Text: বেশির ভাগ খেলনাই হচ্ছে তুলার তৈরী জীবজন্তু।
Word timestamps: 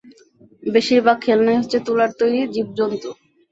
বেশির 0.63 1.01
ভাগ 1.05 1.17
খেলনাই 1.21 1.59
হচ্ছে 1.59 1.77
তুলার 1.85 2.11
তৈরী 2.19 2.39
জীবজন্তু। 2.55 3.09